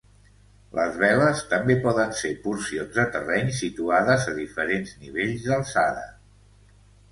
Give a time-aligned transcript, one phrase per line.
[0.77, 6.11] Les veles també poden ser porcions de terreny situades a diferents nivells d'altura.